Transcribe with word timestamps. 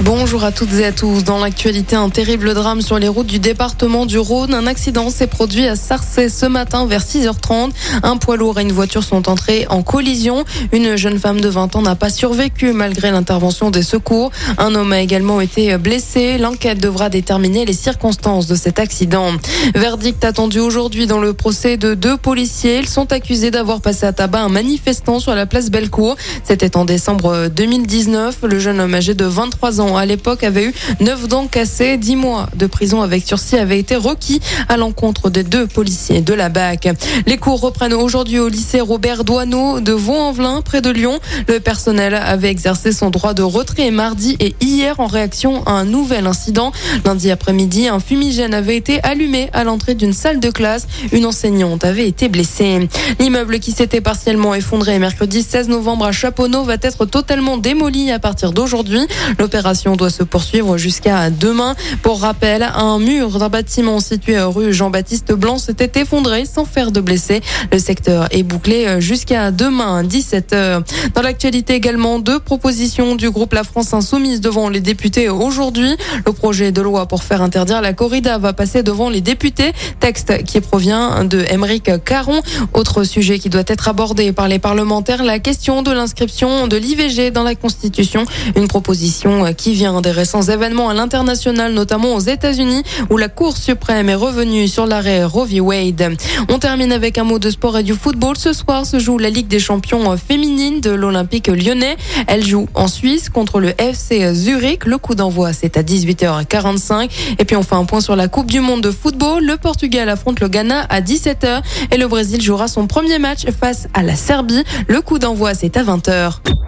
Bonjour 0.00 0.44
à 0.44 0.52
toutes 0.52 0.72
et 0.74 0.84
à 0.84 0.92
tous. 0.92 1.24
Dans 1.24 1.38
l'actualité, 1.38 1.96
un 1.96 2.08
terrible 2.08 2.54
drame 2.54 2.82
sur 2.82 3.00
les 3.00 3.08
routes 3.08 3.26
du 3.26 3.40
département 3.40 4.06
du 4.06 4.18
Rhône. 4.18 4.54
Un 4.54 4.66
accident 4.68 5.10
s'est 5.10 5.26
produit 5.26 5.66
à 5.66 5.74
Sarcey 5.74 6.28
ce 6.28 6.46
matin 6.46 6.86
vers 6.86 7.02
6h30. 7.02 7.70
Un 8.04 8.16
poids 8.16 8.36
lourd 8.36 8.60
et 8.60 8.62
une 8.62 8.70
voiture 8.70 9.02
sont 9.02 9.28
entrés 9.28 9.66
en 9.70 9.82
collision. 9.82 10.44
Une 10.72 10.94
jeune 10.94 11.18
femme 11.18 11.40
de 11.40 11.48
20 11.48 11.74
ans 11.74 11.82
n'a 11.82 11.96
pas 11.96 12.10
survécu 12.10 12.72
malgré 12.72 13.10
l'intervention 13.10 13.70
des 13.70 13.82
secours. 13.82 14.30
Un 14.56 14.74
homme 14.76 14.92
a 14.92 15.00
également 15.00 15.40
été 15.40 15.76
blessé. 15.78 16.38
L'enquête 16.38 16.78
devra 16.78 17.08
déterminer 17.08 17.64
les 17.64 17.72
circonstances 17.72 18.46
de 18.46 18.54
cet 18.54 18.78
accident. 18.78 19.32
Verdict 19.74 20.24
attendu 20.24 20.60
aujourd'hui 20.60 21.06
dans 21.06 21.20
le 21.20 21.32
procès 21.32 21.76
de 21.76 21.94
deux 21.94 22.16
policiers. 22.16 22.78
Ils 22.78 22.88
sont 22.88 23.12
accusés 23.12 23.50
d'avoir 23.50 23.80
passé 23.80 24.06
à 24.06 24.12
tabac 24.12 24.42
un 24.42 24.48
manifestant 24.48 25.18
sur 25.18 25.34
la 25.34 25.46
place 25.46 25.70
Bellecour. 25.70 26.16
C'était 26.44 26.76
en 26.76 26.84
décembre 26.84 27.48
2019. 27.48 28.38
Le 28.44 28.58
jeune 28.60 28.80
homme 28.80 28.94
âgé 28.94 29.14
de 29.14 29.24
23 29.24 29.77
ans 29.77 29.77
à 29.78 30.06
l'époque 30.06 30.42
avait 30.42 30.64
eu 30.64 30.74
9 31.00 31.28
dents 31.28 31.46
cassées. 31.46 31.96
10 31.96 32.16
mois 32.16 32.48
de 32.56 32.66
prison 32.66 33.00
avec 33.00 33.26
sursis 33.26 33.56
avaient 33.56 33.78
été 33.78 33.94
requis 33.96 34.40
à 34.68 34.76
l'encontre 34.76 35.30
des 35.30 35.44
deux 35.44 35.66
policiers 35.66 36.20
de 36.20 36.34
la 36.34 36.48
BAC. 36.48 36.88
Les 37.26 37.36
cours 37.36 37.60
reprennent 37.60 37.94
aujourd'hui 37.94 38.40
au 38.40 38.48
lycée 38.48 38.80
Robert 38.80 39.22
Doineau 39.22 39.80
de 39.80 39.92
Vaux-en-Velin, 39.92 40.62
près 40.62 40.80
de 40.80 40.90
Lyon. 40.90 41.20
Le 41.46 41.60
personnel 41.60 42.14
avait 42.14 42.50
exercé 42.50 42.92
son 42.92 43.10
droit 43.10 43.34
de 43.34 43.42
retrait 43.42 43.92
mardi 43.92 44.36
et 44.40 44.56
hier 44.60 44.98
en 44.98 45.06
réaction 45.06 45.62
à 45.64 45.72
un 45.72 45.84
nouvel 45.84 46.26
incident. 46.26 46.72
Lundi 47.04 47.30
après-midi, 47.30 47.88
un 47.88 48.00
fumigène 48.00 48.54
avait 48.54 48.76
été 48.76 49.00
allumé 49.04 49.48
à 49.52 49.62
l'entrée 49.62 49.94
d'une 49.94 50.12
salle 50.12 50.40
de 50.40 50.50
classe. 50.50 50.88
Une 51.12 51.24
enseignante 51.24 51.84
avait 51.84 52.08
été 52.08 52.28
blessée. 52.28 52.88
L'immeuble 53.20 53.60
qui 53.60 53.70
s'était 53.70 54.00
partiellement 54.00 54.54
effondré 54.54 54.98
mercredi 54.98 55.42
16 55.42 55.68
novembre 55.68 56.06
à 56.06 56.12
Chaponneau 56.12 56.64
va 56.64 56.74
être 56.82 57.04
totalement 57.06 57.58
démoli 57.58 58.10
à 58.10 58.18
partir 58.18 58.52
d'aujourd'hui. 58.52 59.06
L'opération 59.38 59.67
doit 59.96 60.10
se 60.10 60.22
poursuivre 60.22 60.78
jusqu'à 60.78 61.28
demain. 61.28 61.74
Pour 62.02 62.20
rappel, 62.20 62.62
un 62.62 62.98
mur 62.98 63.38
d'un 63.38 63.48
bâtiment 63.50 64.00
situé 64.00 64.40
rue 64.40 64.72
Jean-Baptiste 64.72 65.32
Blanc 65.32 65.58
s'était 65.58 66.00
effondré 66.00 66.44
sans 66.46 66.64
faire 66.64 66.90
de 66.90 67.00
blessés. 67.00 67.42
Le 67.70 67.78
secteur 67.78 68.28
est 68.30 68.42
bouclé 68.42 69.00
jusqu'à 69.00 69.50
demain 69.50 70.02
17h. 70.02 70.82
Dans 71.14 71.22
l'actualité 71.22 71.74
également, 71.74 72.18
deux 72.18 72.38
propositions 72.38 73.14
du 73.14 73.30
groupe 73.30 73.52
La 73.52 73.62
France 73.62 73.92
Insoumise 73.92 74.40
devant 74.40 74.70
les 74.70 74.80
députés 74.80 75.28
aujourd'hui. 75.28 75.96
Le 76.24 76.32
projet 76.32 76.72
de 76.72 76.80
loi 76.80 77.06
pour 77.06 77.22
faire 77.22 77.42
interdire 77.42 77.82
la 77.82 77.92
corrida 77.92 78.38
va 78.38 78.54
passer 78.54 78.82
devant 78.82 79.10
les 79.10 79.20
députés. 79.20 79.72
Texte 80.00 80.44
qui 80.44 80.60
provient 80.60 81.24
de 81.24 81.44
Émeric 81.50 81.90
Caron. 82.04 82.40
Autre 82.72 83.04
sujet 83.04 83.38
qui 83.38 83.50
doit 83.50 83.64
être 83.66 83.88
abordé 83.88 84.32
par 84.32 84.48
les 84.48 84.58
parlementaires, 84.58 85.22
la 85.22 85.38
question 85.38 85.82
de 85.82 85.90
l'inscription 85.90 86.68
de 86.68 86.76
l'IVG 86.76 87.30
dans 87.30 87.42
la 87.42 87.54
Constitution. 87.54 88.24
Une 88.56 88.68
proposition 88.68 89.44
qui 89.58 89.74
vient 89.74 90.00
des 90.00 90.12
récents 90.12 90.42
événements 90.42 90.88
à 90.88 90.94
l'international, 90.94 91.74
notamment 91.74 92.14
aux 92.14 92.20
États-Unis, 92.20 92.82
où 93.10 93.16
la 93.16 93.28
Cour 93.28 93.56
suprême 93.56 94.08
est 94.08 94.14
revenue 94.14 94.68
sur 94.68 94.86
l'arrêt 94.86 95.24
Roe. 95.24 95.48
Wade. 95.60 96.16
On 96.48 96.58
termine 96.58 96.92
avec 96.92 97.18
un 97.18 97.24
mot 97.24 97.38
de 97.38 97.50
sport 97.50 97.78
et 97.78 97.82
du 97.82 97.94
football. 97.94 98.36
Ce 98.36 98.52
soir 98.52 98.86
se 98.86 98.98
joue 98.98 99.18
la 99.18 99.30
Ligue 99.30 99.48
des 99.48 99.58
champions 99.58 100.16
féminines 100.16 100.80
de 100.80 100.90
l'Olympique 100.90 101.48
lyonnais. 101.48 101.96
Elle 102.26 102.44
joue 102.44 102.68
en 102.74 102.86
Suisse 102.86 103.28
contre 103.30 103.60
le 103.60 103.72
FC 103.80 104.32
Zurich. 104.34 104.84
Le 104.84 104.98
coup 104.98 105.14
d'envoi, 105.14 105.52
c'est 105.52 105.76
à 105.76 105.82
18h45. 105.82 107.10
Et 107.38 107.44
puis 107.44 107.56
on 107.56 107.62
fait 107.62 107.74
un 107.74 107.84
point 107.84 108.00
sur 108.00 108.16
la 108.16 108.28
Coupe 108.28 108.50
du 108.50 108.60
monde 108.60 108.82
de 108.82 108.90
football. 108.90 109.44
Le 109.44 109.56
Portugal 109.56 110.08
affronte 110.08 110.40
le 110.40 110.48
Ghana 110.48 110.86
à 110.88 111.00
17h 111.00 111.62
et 111.90 111.96
le 111.96 112.06
Brésil 112.06 112.40
jouera 112.40 112.68
son 112.68 112.86
premier 112.86 113.18
match 113.18 113.46
face 113.58 113.88
à 113.94 114.02
la 114.02 114.16
Serbie. 114.16 114.62
Le 114.86 115.00
coup 115.00 115.18
d'envoi, 115.18 115.54
c'est 115.54 115.76
à 115.76 115.82
20h. 115.82 116.67